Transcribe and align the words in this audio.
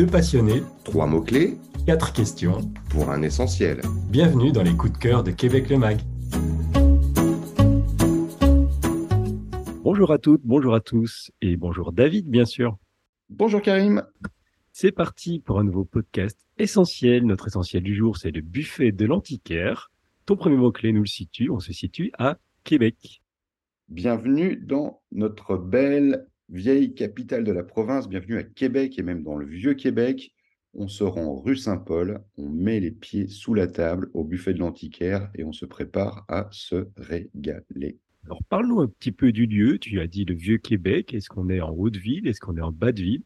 Deux 0.00 0.06
passionnés, 0.06 0.62
Trois 0.82 1.06
mots-clés 1.06 1.58
quatre 1.84 2.14
questions. 2.14 2.72
pour 2.88 3.10
un 3.10 3.20
essentiel. 3.20 3.82
Bienvenue 4.08 4.50
dans 4.50 4.62
les 4.62 4.74
coups 4.74 4.94
de 4.94 4.96
cœur 4.96 5.22
de 5.22 5.30
Québec 5.30 5.68
le 5.68 5.76
Mag. 5.76 5.98
Bonjour 9.84 10.10
à 10.10 10.16
toutes, 10.16 10.40
bonjour 10.42 10.74
à 10.74 10.80
tous 10.80 11.30
et 11.42 11.58
bonjour 11.58 11.92
David 11.92 12.30
bien 12.30 12.46
sûr. 12.46 12.78
Bonjour 13.28 13.60
Karim. 13.60 14.02
C'est 14.72 14.90
parti 14.90 15.38
pour 15.38 15.60
un 15.60 15.64
nouveau 15.64 15.84
podcast 15.84 16.38
essentiel. 16.56 17.26
Notre 17.26 17.48
essentiel 17.48 17.82
du 17.82 17.94
jour, 17.94 18.16
c'est 18.16 18.30
le 18.30 18.40
buffet 18.40 18.92
de 18.92 19.04
l'antiquaire. 19.04 19.90
Ton 20.24 20.34
premier 20.34 20.56
mot-clé 20.56 20.94
nous 20.94 21.02
le 21.02 21.08
situe, 21.08 21.50
on 21.50 21.60
se 21.60 21.74
situe 21.74 22.10
à 22.16 22.38
Québec. 22.64 23.20
Bienvenue 23.90 24.56
dans 24.56 25.02
notre 25.12 25.58
belle 25.58 26.26
vieille 26.50 26.94
capitale 26.94 27.44
de 27.44 27.52
la 27.52 27.62
province. 27.62 28.08
Bienvenue 28.08 28.36
à 28.36 28.42
Québec 28.42 28.98
et 28.98 29.02
même 29.02 29.22
dans 29.22 29.36
le 29.36 29.46
vieux 29.46 29.74
Québec. 29.74 30.32
On 30.74 30.88
se 30.88 31.04
rend 31.04 31.40
rue 31.40 31.56
Saint-Paul, 31.56 32.22
on 32.36 32.48
met 32.48 32.80
les 32.80 32.90
pieds 32.90 33.28
sous 33.28 33.54
la 33.54 33.66
table 33.66 34.10
au 34.14 34.24
buffet 34.24 34.52
de 34.52 34.58
l'antiquaire 34.58 35.30
et 35.34 35.44
on 35.44 35.52
se 35.52 35.64
prépare 35.64 36.24
à 36.28 36.48
se 36.50 36.88
régaler. 36.96 37.98
Alors 38.24 38.42
parlons 38.48 38.80
un 38.80 38.88
petit 38.88 39.12
peu 39.12 39.32
du 39.32 39.46
lieu. 39.46 39.78
Tu 39.78 40.00
as 40.00 40.06
dit 40.06 40.24
le 40.24 40.34
vieux 40.34 40.58
Québec. 40.58 41.14
Est-ce 41.14 41.28
qu'on 41.28 41.48
est 41.48 41.60
en 41.60 41.70
haute 41.70 41.96
ville 41.96 42.26
Est-ce 42.26 42.40
qu'on 42.40 42.56
est 42.56 42.62
en 42.62 42.72
bas 42.72 42.92
de 42.92 43.02
ville 43.02 43.22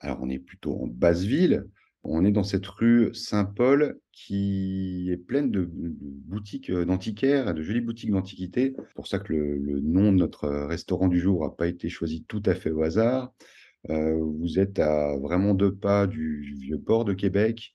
Alors 0.00 0.18
on 0.20 0.28
est 0.28 0.38
plutôt 0.38 0.74
en 0.82 0.86
basse 0.86 1.22
ville. 1.22 1.64
On 2.04 2.24
est 2.24 2.30
dans 2.30 2.44
cette 2.44 2.66
rue 2.66 3.12
Saint-Paul 3.14 3.98
qui 4.12 5.10
est 5.10 5.16
pleine 5.16 5.50
de, 5.50 5.68
boutiques 5.70 6.70
euh, 6.70 6.84
d'antiquaires, 6.84 7.54
de 7.54 7.62
jolies 7.62 7.80
boutiques 7.80 8.10
d'antiquités. 8.10 8.74
C'est 8.76 8.94
pour 8.94 9.06
ça 9.06 9.18
que 9.18 9.32
le, 9.32 9.80
nom 9.80 10.12
de 10.12 10.18
notre 10.18 10.48
restaurant 10.48 11.08
du 11.08 11.20
jour 11.20 11.44
n'a 11.44 11.50
pas 11.50 11.66
été 11.66 11.88
choisi 11.88 12.24
tout 12.24 12.42
à 12.46 12.54
fait 12.54 12.70
au 12.70 12.82
hasard. 12.82 13.32
Euh, 13.90 14.18
vous 14.18 14.58
êtes 14.58 14.78
à 14.78 15.16
vraiment 15.18 15.54
deux 15.54 15.74
pas 15.74 16.06
du 16.06 16.56
vieux 16.60 16.80
port 16.80 17.04
de 17.04 17.14
Québec, 17.14 17.74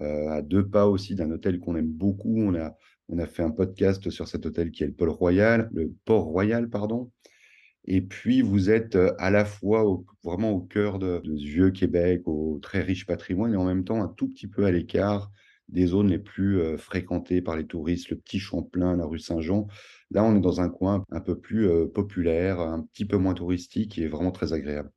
euh, 0.00 0.28
à 0.28 0.42
deux 0.42 0.66
pas 0.66 0.86
aussi 0.86 1.14
d'un 1.14 1.30
hôtel 1.30 1.58
qu'on 1.60 1.76
aime 1.76 1.90
beaucoup. 1.90 2.34
On 2.36 2.54
a, 2.54 2.76
on 3.08 3.18
a 3.18 3.26
fait 3.26 3.42
un 3.42 3.50
podcast 3.50 4.10
sur 4.10 4.28
cet 4.28 4.46
hôtel 4.46 4.70
qui 4.70 4.84
est 4.84 4.88
le 4.88 4.92
Port 4.92 5.16
Royal, 5.16 5.70
le 5.72 5.92
Port 6.04 6.24
Royal, 6.24 6.68
pardon. 6.68 7.10
Et 7.84 8.00
puis, 8.02 8.42
vous 8.42 8.70
êtes 8.70 8.96
à 9.18 9.30
la 9.30 9.44
fois 9.44 9.84
au- 9.86 10.04
vraiment 10.22 10.50
au 10.52 10.60
cœur 10.60 10.98
de, 10.98 11.20
de 11.24 11.36
ce 11.36 11.44
vieux 11.44 11.70
Québec, 11.70 12.22
au 12.26 12.58
très 12.62 12.80
riche 12.82 13.06
patrimoine, 13.06 13.54
et 13.54 13.56
en 13.56 13.64
même 13.64 13.84
temps 13.84 14.02
un 14.02 14.08
tout 14.08 14.28
petit 14.28 14.46
peu 14.46 14.64
à 14.66 14.70
l'écart 14.70 15.30
des 15.68 15.86
zones 15.86 16.08
les 16.08 16.18
plus 16.18 16.60
euh, 16.60 16.76
fréquentées 16.76 17.42
par 17.42 17.56
les 17.56 17.66
touristes, 17.66 18.10
le 18.10 18.16
Petit 18.16 18.38
Champlain, 18.40 18.96
la 18.96 19.06
rue 19.06 19.18
Saint-Jean. 19.20 19.66
Là, 20.10 20.24
on 20.24 20.36
est 20.36 20.40
dans 20.40 20.60
un 20.60 20.68
coin 20.68 21.04
un 21.10 21.20
peu 21.20 21.38
plus 21.38 21.68
euh, 21.68 21.86
populaire, 21.86 22.60
un 22.60 22.82
petit 22.82 23.04
peu 23.04 23.16
moins 23.16 23.34
touristique 23.34 23.96
et 23.98 24.08
vraiment 24.08 24.32
très 24.32 24.52
agréable. 24.52 24.90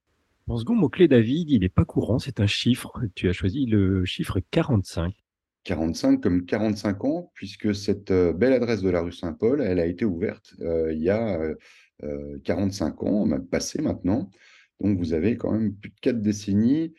Mon 0.47 0.57
second 0.57 0.75
mot-clé, 0.75 1.07
David, 1.07 1.49
il 1.51 1.61
n'est 1.61 1.69
pas 1.69 1.85
courant, 1.85 2.19
c'est 2.19 2.39
un 2.39 2.47
chiffre. 2.47 2.91
Tu 3.15 3.29
as 3.29 3.33
choisi 3.33 3.65
le 3.65 4.03
chiffre 4.05 4.39
45. 4.51 5.13
45 5.63 6.21
comme 6.21 6.45
45 6.45 7.05
ans, 7.05 7.31
puisque 7.35 7.73
cette 7.73 8.11
belle 8.11 8.53
adresse 8.53 8.81
de 8.81 8.89
la 8.89 9.01
rue 9.01 9.13
Saint-Paul, 9.13 9.61
elle 9.61 9.79
a 9.79 9.85
été 9.85 10.03
ouverte 10.05 10.53
euh, 10.61 10.91
il 10.93 11.01
y 11.01 11.09
a 11.09 11.39
45 12.43 13.03
ans, 13.03 13.25
même 13.25 13.45
passé 13.45 13.81
maintenant. 13.81 14.29
Donc 14.81 14.97
vous 14.97 15.13
avez 15.13 15.37
quand 15.37 15.51
même 15.51 15.73
plus 15.75 15.89
de 15.89 15.99
quatre 16.01 16.21
décennies 16.21 16.93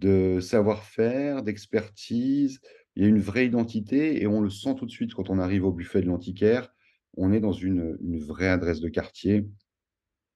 de 0.00 0.40
savoir-faire, 0.40 1.42
d'expertise. 1.42 2.60
Il 2.96 3.02
y 3.02 3.06
a 3.06 3.08
une 3.08 3.20
vraie 3.20 3.46
identité 3.46 4.22
et 4.22 4.26
on 4.26 4.40
le 4.40 4.50
sent 4.50 4.74
tout 4.76 4.86
de 4.86 4.90
suite 4.90 5.14
quand 5.14 5.30
on 5.30 5.38
arrive 5.38 5.64
au 5.64 5.72
buffet 5.72 6.00
de 6.00 6.06
l'antiquaire. 6.06 6.72
On 7.16 7.32
est 7.32 7.40
dans 7.40 7.52
une, 7.52 7.96
vraie 8.18 8.48
adresse 8.48 8.80
de 8.80 8.88
quartier, 8.88 9.48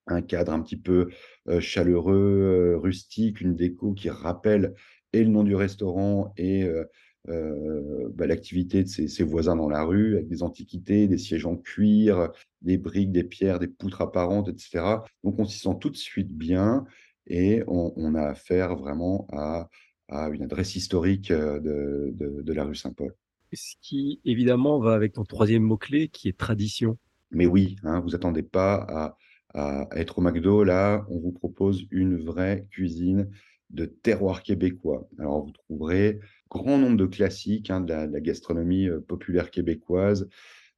un 0.07 0.23
cadre 0.23 0.53
un 0.53 0.61
petit 0.61 0.77
peu 0.77 1.09
euh, 1.49 1.61
chaleureux, 1.61 2.75
euh, 2.75 2.79
rustique, 2.79 3.41
une 3.41 3.57
déco 3.57 3.95
qui 3.95 4.11
rappelle 4.11 4.75
et 5.13 5.23
le 5.23 5.31
nom 5.31 5.45
du 5.45 5.55
restaurant 5.55 6.33
et 6.37 6.65
euh, 6.65 6.85
euh, 7.29 8.09
bah, 8.15 8.27
l'activité 8.27 8.83
de 8.83 8.89
ses, 8.89 9.09
ses 9.09 9.25
voisins 9.25 9.57
dans 9.57 9.69
la 9.69 9.83
rue, 9.85 10.15
avec 10.15 10.29
des 10.29 10.43
antiquités, 10.43 11.09
des 11.09 11.19
sièges 11.19 11.47
en 11.47 11.57
cuir, 11.57 12.31
des 12.63 12.79
briques, 12.79 13.13
des 13.13 13.25
pierres, 13.25 13.59
des 13.59 13.69
poutres 13.69 14.03
apparentes, 14.03 14.49
etc. 14.49 15.05
Donc 15.23 15.39
on 15.39 15.45
s'y 15.45 15.59
sent 15.59 15.77
tout 15.81 15.91
de 15.91 15.97
suite 15.97 16.31
bien 16.31 16.85
et 17.27 17.63
on, 17.67 17.93
on 17.97 18.15
a 18.15 18.23
affaire 18.23 18.77
vraiment 18.77 19.27
à, 19.33 19.69
à 20.09 20.29
une 20.29 20.43
adresse 20.43 20.77
historique 20.77 21.31
euh, 21.31 21.59
de, 21.61 22.11
de- 22.15 22.43
de 22.43 22.53
la 22.53 22.65
rue 22.65 22.75
Saint-Paul. 22.75 23.15
Ce 23.53 23.75
qui, 23.81 24.21
évidemment, 24.25 24.81
va 24.81 24.95
avec 24.95 25.13
ton 25.13 25.25
troisième 25.25 25.63
mot-clé, 25.63 26.09
qui 26.09 26.29
est 26.29 26.37
tradition. 26.37 26.99
Mais 27.31 27.47
oui, 27.47 27.77
hein, 27.85 28.01
vous 28.01 28.15
attendez 28.15 28.43
pas 28.43 28.75
à, 28.89 29.17
à 29.55 29.89
être 29.97 30.19
au 30.19 30.23
McDo. 30.23 30.65
Là, 30.65 31.07
on 31.09 31.19
vous 31.21 31.33
propose 31.33 31.87
une 31.91 32.17
vraie 32.17 32.67
cuisine 32.71 33.31
de 33.75 33.87
terroir 33.87 34.43
québécois. 34.43 35.09
Alors, 35.19 35.45
vous 35.45 35.53
trouverez 35.53 36.21
grand 36.49 36.79
nombre 36.79 36.97
de 36.97 37.07
classiques 37.07 37.71
hein, 37.71 37.81
de, 37.81 37.93
la, 37.93 38.21
gastronomie 38.21 38.89
euh, 38.89 39.01
populaire 39.01 39.51
québécoise, 39.51 40.29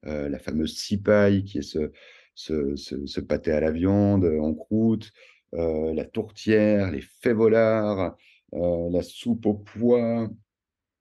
euh, 0.06 0.28
la 0.28 0.38
fameuse 0.38 0.76
cipaille, 0.76 1.44
qui 1.44 1.58
est 1.58 1.62
ce, 1.62 1.90
ce, 2.34 3.20
pâté 3.20 3.52
à 3.52 3.60
la 3.60 3.70
viande 3.70 4.24
euh, 4.24 4.40
en 4.40 4.54
croûte, 4.54 5.12
la 5.52 6.04
tourtière, 6.04 6.90
les 6.90 7.00
févolards, 7.00 8.14
la 8.52 9.02
soupe 9.02 9.46
aux 9.46 9.54
pois, 9.54 10.28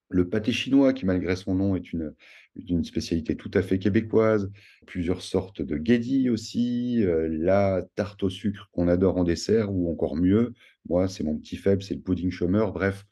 le 0.09 0.29
pâté 0.29 0.51
chinois, 0.51 0.93
qui 0.93 1.05
malgré 1.05 1.35
son 1.35 1.55
nom 1.55 1.75
est 1.75 1.91
une, 1.91 2.13
une 2.55 2.83
spécialité 2.83 3.35
tout 3.35 3.51
à 3.53 3.61
fait 3.61 3.79
québécoise, 3.79 4.51
plusieurs 4.85 5.21
sortes 5.21 5.61
de 5.61 5.77
guédis 5.77 6.29
aussi, 6.29 7.03
euh, 7.03 7.27
la 7.29 7.83
tarte 7.95 8.23
au 8.23 8.29
sucre 8.29 8.69
qu'on 8.71 8.87
adore 8.87 9.17
en 9.17 9.23
dessert, 9.23 9.73
ou 9.73 9.91
encore 9.91 10.15
mieux, 10.15 10.53
moi 10.87 11.07
c'est 11.07 11.23
mon 11.23 11.37
petit 11.37 11.57
faible, 11.57 11.83
c'est 11.83 11.95
le 11.95 12.01
pudding 12.01 12.31
chômeur, 12.31 12.71
bref, 12.71 13.05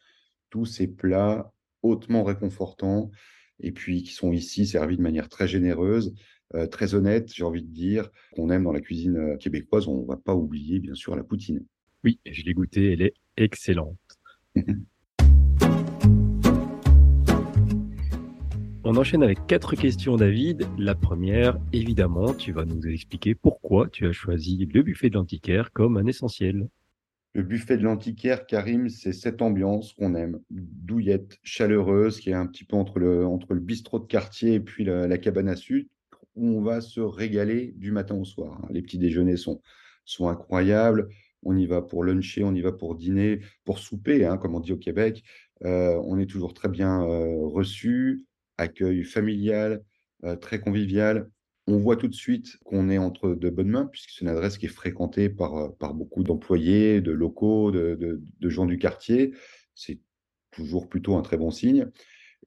tous 0.50 0.66
ces 0.66 0.88
plats 0.88 1.52
hautement 1.82 2.24
réconfortants, 2.24 3.12
et 3.60 3.72
puis 3.72 4.04
qui 4.04 4.14
sont 4.14 4.32
ici 4.32 4.66
servis 4.66 4.98
de 4.98 5.02
manière 5.02 5.30
très 5.30 5.48
généreuse, 5.48 6.14
euh, 6.56 6.68
très 6.68 6.94
honnête, 6.94 7.32
j'ai 7.34 7.44
envie 7.44 7.64
de 7.64 7.74
dire, 7.74 8.10
qu'on 8.34 8.50
aime 8.50 8.64
dans 8.64 8.72
la 8.72 8.82
cuisine 8.82 9.18
euh, 9.18 9.38
québécoise, 9.38 9.88
on 9.88 10.02
ne 10.02 10.08
va 10.08 10.18
pas 10.18 10.36
oublier 10.36 10.80
bien 10.80 10.94
sûr 10.94 11.16
la 11.16 11.24
poutine. 11.24 11.66
Oui, 12.04 12.20
je 12.26 12.44
l'ai 12.44 12.54
goûté, 12.54 12.94
elle 12.94 13.02
est 13.02 13.14
excellente. 13.38 13.98
On 18.94 18.98
enchaîne 18.98 19.24
avec 19.24 19.48
quatre 19.48 19.76
questions, 19.76 20.18
David. 20.18 20.68
La 20.78 20.94
première, 20.94 21.58
évidemment, 21.74 22.32
tu 22.36 22.52
vas 22.52 22.64
nous 22.64 22.86
expliquer 22.86 23.34
pourquoi 23.34 23.90
tu 23.90 24.06
as 24.06 24.12
choisi 24.12 24.70
le 24.72 24.84
buffet 24.84 25.10
de 25.10 25.16
l'antiquaire 25.16 25.72
comme 25.72 25.98
un 25.98 26.06
essentiel. 26.06 26.70
Le 27.34 27.42
buffet 27.42 27.76
de 27.78 27.82
l'antiquaire, 27.82 28.46
Karim, 28.46 28.90
c'est 28.90 29.12
cette 29.12 29.42
ambiance 29.42 29.94
qu'on 29.94 30.14
aime, 30.14 30.42
douillette, 30.52 31.40
chaleureuse, 31.42 32.20
qui 32.20 32.30
est 32.30 32.36
un 32.36 32.46
petit 32.46 32.66
peu 32.66 32.76
entre 32.76 33.00
le, 33.00 33.60
bistrot 33.60 33.98
de 33.98 34.06
quartier 34.06 34.54
et 34.54 34.60
puis 34.60 34.84
la, 34.84 35.18
cabane 35.18 35.50
à 35.50 35.56
sucre, 35.56 35.90
où 36.36 36.50
on 36.50 36.62
va 36.62 36.80
se 36.80 37.00
régaler 37.00 37.74
du 37.76 37.92
matin 37.92 38.14
au 38.14 38.26
soir. 38.26 38.60
hein. 38.62 38.68
Les 38.70 38.84
petits 38.84 39.00
déjeuners 39.00 39.38
sont, 39.38 39.60
sont 40.06 40.28
incroyables. 40.28 41.10
On 41.42 41.58
y 41.58 41.66
va 41.66 41.82
pour 41.82 42.04
luncher, 42.04 42.44
on 42.44 42.54
y 42.54 42.62
va 42.62 42.72
pour 42.72 42.94
dîner, 42.94 43.40
pour 43.66 43.80
souper, 43.80 44.24
hein, 44.24 44.38
comme 44.38 44.54
on 44.54 44.60
dit 44.60 44.72
au 44.72 44.78
Québec. 44.78 45.24
Euh, 45.66 46.00
on 46.06 46.20
est 46.20 46.28
toujours 46.28 46.54
très 46.54 46.70
bien 46.70 47.02
euh, 47.02 47.48
reçu, 47.48 48.28
accueil 48.58 49.04
familial, 49.04 49.84
euh, 50.26 50.36
très 50.36 50.60
convivial. 50.60 51.30
On 51.68 51.78
voit 51.78 51.96
tout 51.96 52.08
de 52.10 52.14
suite 52.14 52.58
qu'on 52.66 52.90
est 52.90 52.98
entre 52.98 53.36
de 53.36 53.50
bonnes 53.50 53.70
mains, 53.70 53.86
puisque 53.86 54.10
c'est 54.12 54.22
une 54.22 54.28
adresse 54.30 54.58
qui 54.58 54.66
est 54.66 54.70
fréquentée 54.70 55.30
par, 55.30 55.56
euh, 55.58 55.70
par 55.80 55.94
beaucoup 55.94 56.24
d'employés, 56.24 57.02
de 57.02 57.12
locaux, 57.12 57.72
de, 57.72 57.96
de- 58.40 58.50
gens 58.50 58.66
du 58.66 58.78
quartier. 58.78 59.34
C'est 59.76 60.00
toujours 60.52 60.90
plutôt 60.90 61.16
un 61.16 61.22
très 61.22 61.38
bon 61.38 61.52
signe. 61.52 61.90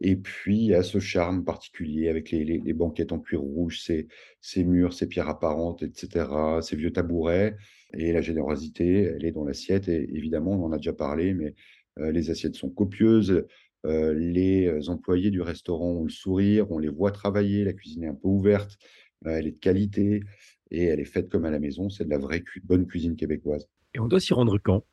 Et 0.00 0.16
puis, 0.16 0.58
il 0.58 0.66
y 0.66 0.74
a 0.74 0.82
ce 0.82 0.98
charme 1.00 1.44
particulier 1.44 2.08
avec 2.08 2.30
les, 2.30 2.44
les- 2.44 2.72
banquettes 2.74 3.12
en 3.12 3.18
cuir 3.18 3.40
rouge, 3.40 3.80
ces, 3.80 4.08
ces 4.42 4.62
murs, 4.64 4.92
ces 4.92 5.08
pierres 5.08 5.28
apparentes, 5.28 5.82
etc., 5.82 6.60
ces 6.62 6.76
vieux 6.76 6.92
tabourets. 6.92 7.56
Et 7.94 8.12
la 8.12 8.20
générosité, 8.20 9.02
elle 9.16 9.24
est 9.24 9.32
dans 9.32 9.44
l'assiette. 9.44 9.88
Et 9.88 10.02
évidemment, 10.14 10.52
on 10.52 10.64
en 10.66 10.72
a 10.72 10.76
déjà 10.76 10.92
parlé, 10.92 11.32
mais 11.34 11.54
euh, 11.98 12.12
les 12.12 12.30
assiettes 12.30 12.56
sont 12.56 12.70
copieuses. 12.70 13.46
Euh, 13.84 14.14
les 14.14 14.66
euh, 14.66 14.88
employés 14.88 15.30
du 15.30 15.40
restaurant 15.40 15.90
ont 15.92 16.04
le 16.04 16.10
sourire, 16.10 16.70
on 16.70 16.78
les 16.78 16.88
voit 16.88 17.12
travailler, 17.12 17.64
la 17.64 17.72
cuisine 17.72 18.04
est 18.04 18.08
un 18.08 18.14
peu 18.14 18.28
ouverte, 18.28 18.78
euh, 19.26 19.30
elle 19.36 19.46
est 19.46 19.52
de 19.52 19.58
qualité 19.58 20.22
et 20.70 20.84
elle 20.84 21.00
est 21.00 21.04
faite 21.04 21.28
comme 21.28 21.44
à 21.44 21.50
la 21.50 21.58
maison. 21.58 21.88
C'est 21.88 22.04
de 22.04 22.10
la 22.10 22.18
vraie 22.18 22.42
cu- 22.42 22.60
bonne 22.64 22.86
cuisine 22.86 23.16
québécoise. 23.16 23.68
Et 23.94 24.00
on 24.00 24.08
doit 24.08 24.20
s'y 24.20 24.34
rendre 24.34 24.58
quand? 24.58 24.84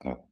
Alors, 0.00 0.26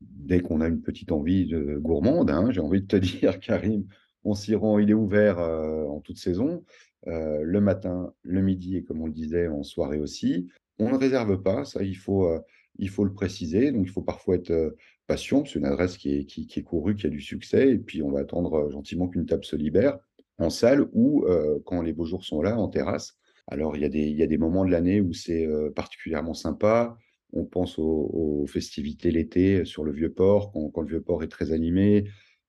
dès 0.00 0.40
qu'on 0.40 0.60
a 0.60 0.68
une 0.68 0.82
petite 0.82 1.12
envie 1.12 1.46
de 1.46 1.76
gourmande, 1.78 2.30
hein, 2.30 2.50
j'ai 2.50 2.60
envie 2.60 2.82
de 2.82 2.86
te 2.86 2.96
dire, 3.20 3.40
Karim, 3.40 3.86
on 4.24 4.34
s'y 4.34 4.54
rend, 4.54 4.78
il 4.78 4.90
est 4.90 4.94
ouvert 4.94 5.38
euh, 5.38 5.84
en 5.86 6.00
toute 6.00 6.18
saison, 6.18 6.64
le 7.06 7.58
matin, 7.60 8.12
le 8.22 8.42
midi 8.42 8.76
et 8.76 8.84
comme 8.84 9.00
on 9.00 9.06
le 9.06 9.12
disait, 9.12 9.48
en 9.48 9.62
soirée 9.64 9.98
aussi. 9.98 10.48
On 10.78 10.90
ne 10.90 10.96
réserve 10.96 11.42
pas, 11.42 11.64
ça 11.64 11.82
il 11.82 11.96
faut, 11.96 12.30
il 12.78 12.88
faut 12.88 13.04
le 13.04 13.12
préciser, 13.12 13.72
donc 13.72 13.84
il 13.84 13.90
faut 13.90 14.02
parfois 14.02 14.36
être 14.36 14.76
patient, 15.06 15.44
c'est 15.44 15.58
une 15.58 15.66
adresse 15.66 15.98
qui 15.98 16.18
est, 16.18 16.24
qui, 16.24 16.48
est 16.56 16.62
courue, 16.62 16.96
qui 16.96 17.06
a 17.06 17.10
du 17.10 17.20
succès, 17.20 17.70
et 17.70 17.78
puis 17.78 18.02
on 18.02 18.10
va 18.10 18.20
attendre 18.20 18.70
gentiment 18.70 19.08
qu'une 19.08 19.26
table 19.26 19.44
se 19.44 19.56
libère 19.56 19.98
en 20.38 20.50
salle 20.50 20.88
ou 20.92 21.24
quand 21.64 21.82
les 21.82 21.92
beaux 21.92 22.06
jours 22.06 22.24
sont 22.24 22.42
là, 22.42 22.58
en 22.58 22.68
terrasse. 22.68 23.16
Alors 23.48 23.76
il 23.76 23.82
y 23.82 23.84
a 23.84 23.88
des, 23.88 24.06
il 24.06 24.16
y 24.16 24.22
a 24.22 24.26
des 24.26 24.38
moments 24.38 24.64
de 24.64 24.70
l'année 24.70 25.00
où 25.00 25.12
c'est 25.12 25.46
particulièrement 25.74 26.34
sympa, 26.34 26.96
On 27.32 27.44
pense 27.44 27.78
aux, 27.78 28.46
festivités 28.48 29.10
l'été 29.10 29.64
sur 29.64 29.84
le 29.84 29.92
Vieux-Port, 29.92 30.52
quand, 30.52 30.80
le 30.80 30.88
Vieux-Port 30.88 31.22
est 31.22 31.28
très 31.28 31.52
animé. 31.52 32.04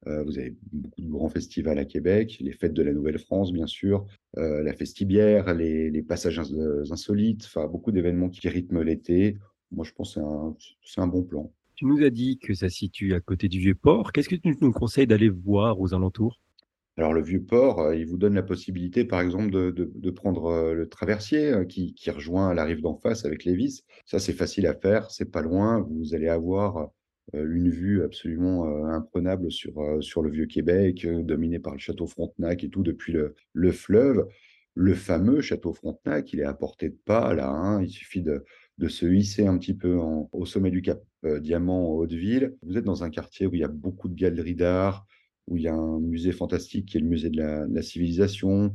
Vous 0.06 0.38
avez 0.38 0.56
beaucoup 0.72 1.02
de 1.02 1.08
grands 1.08 1.30
festivals 1.30 1.80
à 1.80 1.86
Québec, 1.86 2.38
les 2.42 2.52
fêtes 2.52 2.74
de 2.74 2.84
la 2.84 2.92
Nouvelle-France, 2.92 3.54
bien 3.54 3.68
sûr, 3.68 4.06
la 4.36 4.74
Festibière, 4.74 5.54
les, 5.54 6.02
passages 6.02 6.40
insolites, 6.40 7.46
enfin, 7.46 7.68
beaucoup 7.68 7.92
d'événements 7.92 8.30
qui 8.30 8.48
rythment 8.50 8.82
l'été. 8.82 9.38
Moi, 9.74 9.86
je 9.86 9.92
pense 9.92 10.16
que 10.16 10.22
c'est 10.84 11.02
un, 11.02 11.08
bon 11.08 11.24
plan. 11.24 11.52
Tu 11.76 11.86
nous 11.86 12.04
as 12.04 12.10
dit 12.10 12.38
que 12.38 12.54
ça 12.54 12.70
se 12.70 12.78
situe 12.78 13.14
à 13.14 13.20
côté 13.20 13.48
du 13.48 13.60
Vieux-Port. 13.60 14.12
Qu'est-ce 14.12 14.30
que 14.30 14.36
tu 14.36 14.56
nous 14.62 14.72
conseilles 14.72 15.08
d'aller 15.08 15.30
voir 15.30 15.80
aux 15.80 15.94
alentours? 15.94 16.40
Alors, 16.96 17.14
le 17.14 17.24
vieux 17.24 17.42
port, 17.42 17.80
euh, 17.80 17.96
il 17.96 18.06
vous 18.06 18.18
donne 18.18 18.36
la 18.36 18.44
possibilité, 18.44 19.04
par 19.04 19.20
exemple, 19.20 19.50
de, 19.50 20.12
prendre 20.12 20.74
le 20.74 20.88
traversier 20.88 21.52
qui, 21.68 21.96
qui, 21.96 22.12
rejoint 22.12 22.54
la 22.54 22.66
rive 22.66 22.82
d'en 22.82 22.96
face 22.96 23.26
avec 23.26 23.46
les 23.46 23.56
vis. 23.56 23.84
Ça, 24.06 24.20
c'est 24.20 24.34
facile 24.34 24.68
à 24.68 24.76
faire, 24.76 25.10
c'est 25.10 25.32
pas 25.32 25.42
loin. 25.42 25.80
Vous 25.90 26.14
allez 26.14 26.28
avoir 26.28 26.92
euh, 27.36 27.48
une 27.56 27.70
vue 27.70 28.04
absolument 28.04 28.68
euh, 28.68 28.86
imprenable 28.86 29.52
sur, 29.52 29.80
euh, 29.80 30.02
sur 30.02 30.22
le 30.22 30.30
Vieux-Québec, 30.30 31.08
dominé 31.08 31.60
par 31.60 31.74
le 31.74 31.80
château 31.80 32.06
Frontenac 32.06 32.64
et 32.64 32.70
tout 32.70 32.84
depuis 32.84 33.14
le, 33.14 33.72
fleuve. 33.72 34.28
Le 34.76 34.94
fameux 34.94 35.42
château 35.42 35.74
Frontenac, 35.74 36.34
il 36.34 36.42
est 36.42 36.46
à 36.46 36.54
portée 36.54 36.90
de 36.90 36.98
pas, 37.06 37.34
là. 37.34 37.50
Hein. 37.50 37.82
il 37.82 37.90
suffit 37.90 38.22
de, 38.22 38.44
se 38.88 39.06
hisser 39.06 39.48
un 39.48 39.58
petit 39.58 39.74
peu 39.74 39.96
au 40.32 40.46
sommet 40.46 40.72
du 40.72 40.82
Cap 40.82 41.04
Diamant 41.24 41.92
en 41.92 41.96
Haute-Ville. 41.96 42.56
Vous 42.64 42.78
êtes 42.78 42.84
dans 42.84 43.04
un 43.04 43.10
quartier 43.10 43.48
où 43.48 43.54
il 43.54 43.62
y 43.62 43.64
a 43.64 43.70
beaucoup 43.70 44.10
de 44.10 44.16
galeries 44.16 44.56
d'art, 44.56 45.06
où 45.48 45.58
il 45.58 45.64
y 45.64 45.68
a 45.68 45.74
un 45.74 46.00
musée 46.00 46.32
fantastique 46.32 46.88
qui 46.88 46.98
est 46.98 47.02
le 47.02 47.08
musée 47.08 47.30
de 47.30 47.38
la, 47.38 47.82
civilisation. 47.82 48.74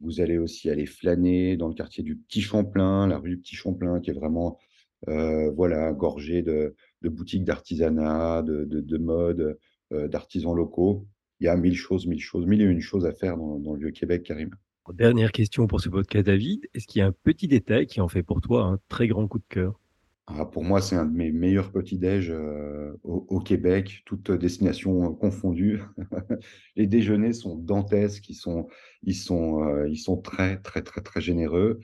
Vous 0.00 0.20
allez 0.20 0.38
aussi 0.38 0.70
aller 0.70 0.86
flâner 0.86 1.56
dans 1.56 1.68
le 1.68 1.74
quartier 1.74 2.04
du 2.04 2.16
Petit 2.16 2.40
Champlain, 2.40 3.06
la 3.06 3.18
rue 3.18 3.30
du 3.30 3.38
Petit 3.38 3.56
Champlain, 3.56 4.00
qui 4.00 4.10
est 4.10 4.14
vraiment 4.14 4.58
voilà, 5.06 5.92
gorgée 5.92 6.42
de, 6.42 6.74
de 7.02 7.08
boutiques 7.08 7.44
d'artisanat, 7.44 8.42
de, 8.42 8.64
de, 8.64 8.98
mode, 8.98 9.58
euh, 9.92 10.08
d'artisans 10.08 10.54
locaux. 10.54 11.06
Il 11.40 11.44
y 11.44 11.48
a 11.48 11.56
mille 11.56 11.76
choses, 11.76 12.06
mille 12.06 12.20
choses, 12.20 12.46
mille 12.46 12.62
et 12.62 12.64
une 12.64 12.80
choses 12.80 13.04
à 13.04 13.12
faire 13.12 13.36
dans, 13.36 13.74
le 13.74 13.78
Vieux-Québec, 13.78 14.22
Karim. 14.22 14.50
Dernière 14.90 15.32
question 15.32 15.66
pour 15.66 15.80
ce 15.80 15.88
podcast, 15.88 16.26
David. 16.26 16.68
Est-ce 16.74 16.86
qu'il 16.86 16.98
y 17.00 17.02
a 17.02 17.06
un 17.06 17.12
petit 17.12 17.48
détail 17.48 17.86
qui 17.86 18.00
en 18.00 18.08
fait 18.08 18.22
pour 18.22 18.40
toi 18.40 18.64
un 18.64 18.78
très 18.88 19.06
grand 19.06 19.28
coup 19.28 19.38
de 19.38 19.44
cœur? 19.48 19.78
Ah, 20.26 20.44
Pour 20.44 20.64
moi, 20.64 20.80
c'est 20.80 20.96
un 20.96 21.06
de 21.06 21.16
mes 21.16 21.30
meilleurs 21.30 21.72
petits-déj 21.72 22.30
euh, 22.30 22.92
au, 23.02 23.40
Québec, 23.40 24.02
toutes 24.04 24.30
destinations 24.32 25.14
confondues. 25.14 25.80
Les 26.76 26.86
déjeuners 26.86 27.32
sont 27.32 27.56
dantesques, 27.56 28.30
euh, 28.30 28.62
ils 29.02 29.14
sont 29.14 30.16
très, 30.22 30.58
très, 30.60 30.82
très, 30.82 31.00
très 31.00 31.20
généreux. 31.20 31.80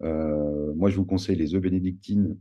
moi, 0.00 0.90
je 0.90 0.96
vous 0.96 1.06
conseille 1.06 1.36
les 1.36 1.54
œufs 1.54 1.62
bénédictines 1.62 2.36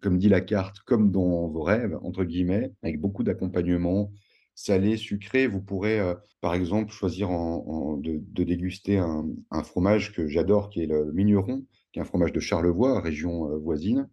comme 0.00 0.18
dit 0.18 0.28
la 0.28 0.40
carte, 0.40 0.80
comme 0.80 1.10
dans 1.10 1.48
vos 1.48 1.62
rêves, 1.62 1.98
entre 2.02 2.24
guillemets, 2.24 2.72
avec 2.82 3.00
beaucoup 3.00 3.22
d'accompagnement, 3.22 4.12
salé, 4.54 4.96
sucré. 4.96 5.46
Vous 5.46 5.60
pourrez, 5.60 6.00
euh, 6.00 6.14
par 6.40 6.54
exemple, 6.54 6.92
choisir 6.92 7.28
de, 7.28 8.44
déguster 8.44 8.98
un, 8.98 9.62
fromage 9.62 10.12
que 10.12 10.26
j'adore, 10.26 10.70
qui 10.70 10.82
est 10.82 10.86
le 10.86 11.12
migneron, 11.12 11.64
qui 11.92 11.98
est 11.98 12.02
un 12.02 12.06
fromage 12.06 12.32
de 12.32 12.40
Charlevoix, 12.40 13.00
région 13.00 13.50
euh, 13.50 13.58
voisine, 13.58 14.08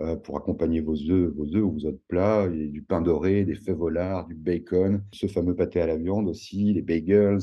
euh, 0.00 0.16
pour 0.16 0.36
accompagner 0.36 0.80
vos 0.80 0.96
œufs, 0.96 1.32
vos 1.34 1.46
œufs 1.54 1.62
ou 1.62 1.72
vos 1.72 1.86
autres 1.86 2.02
plats, 2.08 2.48
du 2.48 2.82
pain 2.82 3.00
doré, 3.00 3.44
des 3.44 3.54
fèves 3.54 3.76
volards, 3.76 4.26
du 4.26 4.34
bacon, 4.34 5.02
ce 5.12 5.26
fameux 5.26 5.54
pâté 5.54 5.80
à 5.80 5.86
la 5.86 5.96
viande 5.96 6.28
aussi, 6.28 6.74
les 6.74 6.82
bagels, 6.82 7.38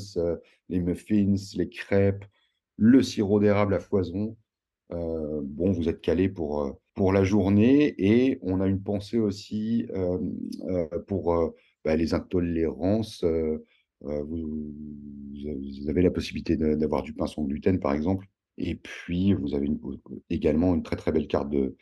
les 0.70 0.80
muffins, 0.80 1.36
les 1.56 1.70
crêpes, 1.70 2.26
le 2.78 3.02
sirop 3.02 3.40
d'érable 3.40 3.74
à 3.74 3.80
foison. 3.80 4.38
bon, 4.90 5.72
vous 5.72 5.90
êtes 5.90 6.02
calé 6.02 6.30
pour 6.30 6.78
pour 6.94 7.12
la 7.12 7.24
journée 7.24 7.96
et 7.98 8.38
on 8.44 8.62
a 8.62 8.68
une 8.68 8.84
pensée 8.84 9.18
aussi 9.18 9.88
pour 11.08 11.56
bah, 11.84 11.96
les 11.96 12.14
intolérances. 12.14 13.24
Vous, 14.02 14.74
vous, 15.42 15.90
avez 15.90 16.02
la 16.02 16.12
possibilité 16.12 16.58
d'avoir 16.58 17.04
du 17.04 17.14
pain 17.14 17.28
sans 17.28 17.44
gluten, 17.44 17.80
par 17.80 17.94
exemple. 17.94 18.28
Et 18.58 18.76
puis, 18.76 19.34
vous 19.34 19.56
avez 19.56 19.70
également 20.30 20.76
une 20.76 20.84
très 20.84 20.96
très 20.96 21.12
belle 21.12 21.28
carte 21.28 21.50
de, 21.50 21.76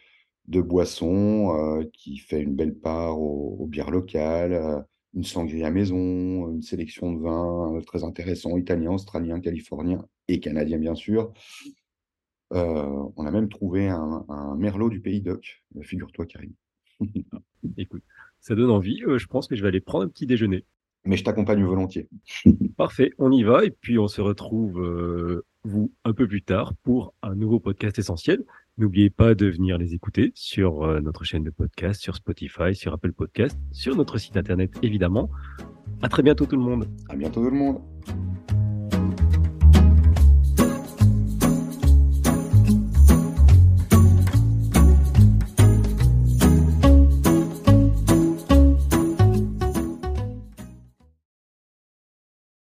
de 0.48 0.62
boissons 0.62 1.84
qui 1.94 2.18
fait 2.18 2.42
une 2.42 2.56
belle 2.56 2.76
part 2.76 3.20
aux, 3.20 3.66
bières 3.68 3.92
locales, 3.92 4.86
une 5.14 5.24
sangria 5.24 5.72
maison, 5.72 6.50
une 6.52 6.62
sélection 6.62 7.12
de 7.12 7.22
vins 7.22 7.80
très 7.86 8.04
intéressants, 8.04 8.58
italiens, 8.58 8.92
australiens, 8.92 9.40
californiens 9.40 10.06
et 10.28 10.40
canadiens, 10.40 10.78
bien 10.78 10.96
sûr. 10.96 11.34
Euh, 12.54 13.10
on 13.16 13.26
a 13.26 13.32
même 13.32 13.50
trouvé 13.50 13.88
un, 13.88 14.56
merlot 14.58 14.90
du 14.90 15.02
pays 15.02 15.22
d'Oc, 15.22 15.64
figure-toi, 15.82 16.26
Karim. 16.26 16.54
Écoute, 17.78 18.04
ça 18.42 18.56
donne 18.56 18.72
envie. 18.72 19.02
Euh, 19.08 19.18
je 19.18 19.28
pense 19.28 19.48
que 19.48 19.56
je 19.56 19.62
vais 19.62 19.70
aller 19.70 19.82
prendre 19.82 20.06
un 20.06 20.10
petit 20.10 20.26
déjeuner. 20.26 20.66
Mais 21.06 21.18
je 21.18 21.24
t'accompagne 21.24 21.64
volontiers. 21.64 22.08
Parfait, 22.78 23.12
on 23.18 23.32
y 23.32 23.44
va 23.44 23.64
et 23.66 23.72
puis 23.72 23.98
on 23.98 24.08
se 24.08 24.22
retrouve, 24.22 24.82
euh, 24.82 25.46
vous, 25.64 25.94
un 26.04 26.14
peu 26.14 26.28
plus 26.28 26.42
tard 26.42 26.74
pour 26.84 27.14
un 27.22 27.36
nouveau 27.36 27.60
podcast 27.60 27.98
essentiel. 27.98 28.44
N'oubliez 28.78 29.10
pas 29.10 29.36
de 29.36 29.48
venir 29.48 29.78
les 29.78 29.94
écouter 29.94 30.32
sur 30.34 30.88
notre 31.02 31.24
chaîne 31.24 31.44
de 31.44 31.52
podcast, 31.52 32.02
sur 32.02 32.16
Spotify, 32.16 32.74
sur 32.74 32.94
Apple 32.94 33.12
Podcast, 33.12 33.60
sur 33.72 33.96
notre 33.96 34.18
site 34.18 34.38
internet 34.38 34.72
évidemment. 34.82 35.30
À 36.02 36.10
très 36.10 36.24
bientôt 36.24 36.46
tout 36.46 36.56
le 36.56 36.64
monde. 36.64 36.88
À 37.10 37.16
bientôt 37.16 37.44
tout 37.44 37.52
le 37.52 37.58
monde. 37.58 37.82